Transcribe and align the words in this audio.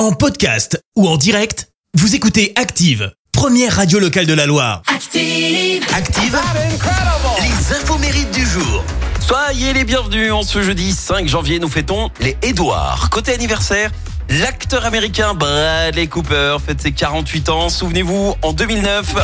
En 0.00 0.12
podcast 0.12 0.82
ou 0.96 1.06
en 1.06 1.18
direct, 1.18 1.68
vous 1.92 2.14
écoutez 2.14 2.54
Active, 2.56 3.12
première 3.32 3.76
radio 3.76 3.98
locale 3.98 4.24
de 4.24 4.32
la 4.32 4.46
Loire. 4.46 4.80
Active. 4.86 5.84
Active, 5.94 6.38
les 7.42 7.76
infos 7.76 7.98
mérites 7.98 8.30
du 8.30 8.46
jour. 8.46 8.82
Soyez 9.20 9.74
les 9.74 9.84
bienvenus 9.84 10.32
en 10.32 10.42
ce 10.42 10.62
jeudi 10.62 10.92
5 10.92 11.28
janvier, 11.28 11.58
nous 11.58 11.68
fêtons 11.68 12.08
les 12.18 12.34
Édouards. 12.40 13.10
Côté 13.10 13.34
anniversaire, 13.34 13.90
l'acteur 14.30 14.86
américain 14.86 15.34
Bradley 15.34 16.06
Cooper 16.06 16.56
fête 16.66 16.80
ses 16.80 16.92
48 16.92 17.50
ans. 17.50 17.68
Souvenez-vous, 17.68 18.36
en 18.40 18.54
2009, 18.54 19.16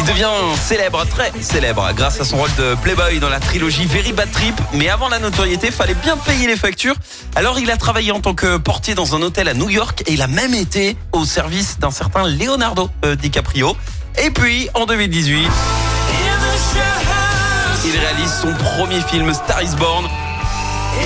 il 0.00 0.06
devient 0.06 0.30
célèbre, 0.56 1.04
très 1.06 1.30
célèbre, 1.42 1.86
grâce 1.94 2.20
à 2.20 2.24
son 2.24 2.38
rôle 2.38 2.54
de 2.56 2.74
Playboy 2.82 3.18
dans 3.18 3.28
la 3.28 3.38
trilogie 3.38 3.84
Very 3.84 4.12
Bad 4.12 4.30
Trip. 4.30 4.54
Mais 4.72 4.88
avant 4.88 5.08
la 5.08 5.18
notoriété, 5.18 5.70
fallait 5.70 5.94
bien 5.94 6.16
payer 6.16 6.46
les 6.46 6.56
factures. 6.56 6.94
Alors 7.36 7.58
il 7.58 7.70
a 7.70 7.76
travaillé 7.76 8.10
en 8.10 8.20
tant 8.20 8.34
que 8.34 8.56
portier 8.56 8.94
dans 8.94 9.14
un 9.14 9.20
hôtel 9.20 9.48
à 9.48 9.54
New 9.54 9.68
York 9.68 10.02
et 10.06 10.12
il 10.12 10.22
a 10.22 10.26
même 10.26 10.54
été 10.54 10.96
au 11.12 11.24
service 11.26 11.78
d'un 11.78 11.90
certain 11.90 12.26
Leonardo 12.26 12.88
euh, 13.04 13.14
DiCaprio. 13.14 13.76
Et 14.24 14.30
puis, 14.30 14.68
en 14.74 14.86
2018, 14.86 15.38
il 17.84 17.98
réalise 17.98 18.32
son 18.40 18.52
premier 18.54 19.00
film 19.02 19.32
Star 19.34 19.62
is 19.62 19.76
Born. 19.76 20.06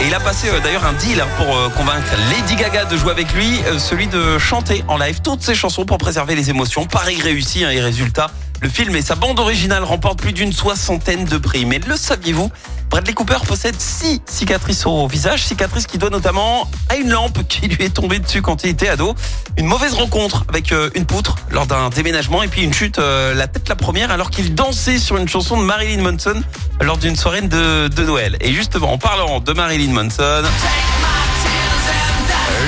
Et 0.00 0.06
il 0.06 0.14
a 0.14 0.20
passé 0.20 0.48
euh, 0.48 0.60
d'ailleurs 0.60 0.84
un 0.86 0.92
deal 0.92 1.20
hein, 1.20 1.26
pour 1.36 1.56
euh, 1.56 1.68
convaincre 1.70 2.14
Lady 2.30 2.54
Gaga 2.54 2.84
de 2.84 2.96
jouer 2.96 3.10
avec 3.10 3.32
lui, 3.32 3.60
celui 3.78 4.06
de 4.06 4.38
chanter 4.38 4.84
en 4.86 4.96
live 4.96 5.20
toutes 5.22 5.42
ses 5.42 5.56
chansons 5.56 5.84
pour 5.84 5.98
préserver 5.98 6.36
les 6.36 6.50
émotions. 6.50 6.86
Pareil 6.86 7.20
réussi 7.20 7.64
hein, 7.64 7.70
et 7.70 7.80
résultat, 7.80 8.30
le 8.60 8.68
film 8.68 8.94
et 8.96 9.02
sa 9.02 9.14
bande 9.14 9.38
originale 9.38 9.84
remportent 9.84 10.20
plus 10.20 10.32
d'une 10.32 10.52
soixantaine 10.52 11.24
de 11.24 11.38
prix. 11.38 11.64
Mais 11.64 11.80
le 11.86 11.96
saviez-vous 11.96 12.50
Bradley 12.90 13.14
Cooper 13.14 13.38
possède 13.46 13.74
six 13.78 14.20
cicatrices 14.26 14.86
au 14.86 15.06
visage, 15.08 15.44
cicatrices 15.44 15.86
qui 15.86 15.98
doivent 15.98 16.12
notamment 16.12 16.68
à 16.88 16.96
une 16.96 17.10
lampe 17.10 17.46
qui 17.48 17.68
lui 17.68 17.84
est 17.84 17.94
tombée 17.94 18.18
dessus 18.18 18.42
quand 18.42 18.64
il 18.64 18.70
était 18.70 18.88
ado, 18.88 19.14
une 19.56 19.66
mauvaise 19.66 19.94
rencontre 19.94 20.44
avec 20.48 20.72
euh, 20.72 20.90
une 20.94 21.04
poutre 21.04 21.36
lors 21.50 21.66
d'un 21.66 21.90
déménagement 21.90 22.42
et 22.42 22.48
puis 22.48 22.62
une 22.62 22.72
chute 22.72 22.98
euh, 22.98 23.34
la 23.34 23.48
tête 23.48 23.68
la 23.68 23.76
première 23.76 24.10
alors 24.10 24.30
qu'il 24.30 24.54
dansait 24.54 24.98
sur 24.98 25.16
une 25.16 25.28
chanson 25.28 25.58
de 25.58 25.64
Marilyn 25.64 26.02
Manson 26.02 26.42
lors 26.80 26.96
d'une 26.96 27.16
soirée 27.16 27.42
de, 27.42 27.88
de 27.88 28.02
Noël. 28.04 28.36
Et 28.40 28.52
justement, 28.52 28.92
en 28.92 28.98
parlant 28.98 29.40
de 29.40 29.52
Marilyn 29.52 29.92
Manson, 29.92 30.42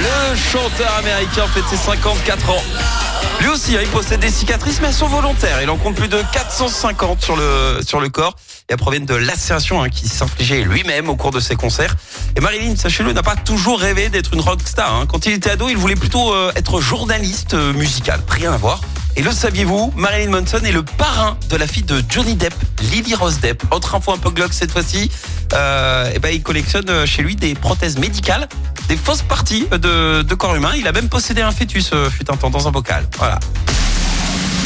le 0.00 0.36
chanteur 0.36 0.94
américain 0.98 1.46
fête 1.46 1.64
ses 1.70 1.76
54 1.76 2.50
ans. 2.50 2.97
Lui 3.40 3.48
aussi, 3.48 3.76
hein, 3.76 3.80
il 3.82 3.88
possède 3.88 4.20
des 4.20 4.30
cicatrices, 4.30 4.80
mais 4.80 4.88
elles 4.88 4.94
sont 4.94 5.06
volontaires. 5.06 5.62
Il 5.62 5.70
en 5.70 5.76
compte 5.76 5.94
plus 5.94 6.08
de 6.08 6.20
450 6.32 7.22
sur 7.22 7.36
le, 7.36 7.80
sur 7.86 8.00
le 8.00 8.08
corps. 8.08 8.34
Et 8.68 8.72
elles 8.72 8.76
proviennent 8.76 9.06
de 9.06 9.14
lacérations 9.14 9.82
hein, 9.82 9.88
qui 9.88 10.08
s'infligeait 10.08 10.62
lui-même 10.62 11.08
au 11.08 11.16
cours 11.16 11.30
de 11.30 11.40
ses 11.40 11.54
concerts. 11.54 11.94
Et 12.36 12.40
Marilyn, 12.40 12.74
sachez-le, 12.76 13.12
n'a 13.12 13.22
pas 13.22 13.36
toujours 13.36 13.78
rêvé 13.78 14.08
d'être 14.08 14.34
une 14.34 14.40
rockstar. 14.40 14.92
Hein. 14.92 15.06
Quand 15.06 15.24
il 15.26 15.32
était 15.32 15.50
ado, 15.50 15.68
il 15.68 15.76
voulait 15.76 15.94
plutôt 15.94 16.34
euh, 16.34 16.52
être 16.56 16.80
journaliste 16.80 17.54
euh, 17.54 17.72
musical. 17.72 18.20
Rien 18.28 18.52
à 18.52 18.56
voir. 18.56 18.80
Et 19.18 19.22
le 19.22 19.32
saviez-vous, 19.32 19.92
Marilyn 19.96 20.30
Manson 20.30 20.60
est 20.64 20.70
le 20.70 20.84
parrain 20.84 21.36
de 21.50 21.56
la 21.56 21.66
fille 21.66 21.82
de 21.82 22.00
Johnny 22.08 22.36
Depp, 22.36 22.54
Lily 22.92 23.16
Rose 23.16 23.40
Depp. 23.40 23.64
Autre 23.72 23.96
info 23.96 24.12
un 24.12 24.16
peu 24.16 24.30
glauque 24.30 24.52
cette 24.52 24.70
fois-ci, 24.70 25.10
euh, 25.54 26.08
et 26.14 26.20
ben 26.20 26.28
il 26.32 26.40
collectionne 26.40 26.88
euh, 26.88 27.04
chez 27.04 27.22
lui 27.22 27.34
des 27.34 27.56
prothèses 27.56 27.98
médicales, 27.98 28.48
des 28.88 28.96
fausses 28.96 29.22
parties 29.22 29.66
de, 29.72 30.22
de 30.22 30.34
corps 30.36 30.54
humain. 30.54 30.70
Il 30.76 30.86
a 30.86 30.92
même 30.92 31.08
possédé 31.08 31.42
un 31.42 31.50
fœtus, 31.50 31.90
euh, 31.92 32.08
fut 32.08 32.30
un 32.30 32.36
temps, 32.36 32.48
dans 32.48 32.68
un 32.68 32.70
bocal. 32.70 33.08
Voilà. 33.18 33.40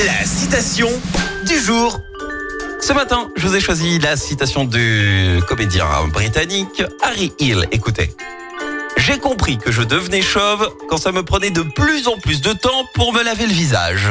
La 0.05 0.27
citation 0.27 0.91
du 1.47 1.59
jour. 1.59 1.99
Ce 2.79 2.93
matin, 2.93 3.31
je 3.37 3.49
vous 3.49 3.57
ai 3.57 3.61
choisi 3.61 4.01
la 4.01 4.17
citation 4.19 4.65
du 4.65 5.41
comédien 5.49 5.87
britannique 6.13 6.83
Harry 7.03 7.33
Hill. 7.39 7.67
Écoutez. 7.73 8.15
J'ai 8.99 9.19
compris 9.19 9.57
que 9.57 9.73
je 9.73 9.81
devenais 9.81 10.21
chauve 10.21 10.69
quand 10.91 10.99
ça 10.99 11.11
me 11.11 11.23
prenait 11.23 11.51
de 11.51 11.63
plus 11.63 12.07
en 12.07 12.19
plus 12.19 12.43
de 12.43 12.53
temps 12.53 12.85
pour 12.93 13.15
me 13.15 13.23
laver 13.23 13.47
le 13.47 13.53
visage. 13.55 14.11